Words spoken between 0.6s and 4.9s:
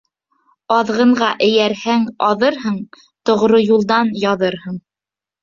Аҙғынға эйәрһәң, аҙырһың, тоғро юлдан яҙырһың.